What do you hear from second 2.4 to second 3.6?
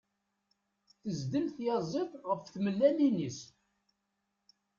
tmellalin-is.